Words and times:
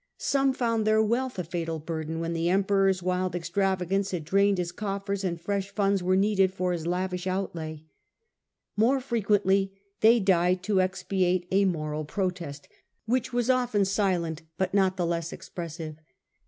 Some 0.17 0.51
found 0.53 0.87
their 0.87 0.97
reasons. 0.97 1.11
Wealth 1.11 1.37
a 1.37 1.43
fatal 1.43 1.77
burden 1.77 2.19
when 2.19 2.33
the 2.33 2.49
Emperor's 2.49 3.03
wild 3.03 3.35
extravagance 3.35 4.09
had 4.09 4.25
drained 4.25 4.57
his 4.57 4.71
coffers 4.71 5.23
and 5.23 5.39
fresh 5.39 5.69
funds 5.69 6.01
were 6.01 6.15
needed 6.15 6.51
for 6.51 6.71
his 6.71 6.87
lavish 6.87 7.27
outlay. 7.27 7.83
More 8.75 8.99
frequently 8.99 9.79
they 9.99 10.19
died 10.19 10.63
to 10.63 10.81
expiate 10.81 11.47
a 11.51 11.65
moral 11.65 12.03
protest, 12.03 12.67
which 13.05 13.31
was 13.31 13.51
often 13.51 13.85
silent, 13.85 14.41
but 14.57 14.73
not 14.73 14.97
the 14.97 15.05
less 15.05 15.31
expressive. 15.31 15.97